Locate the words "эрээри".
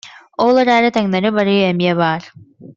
0.61-0.89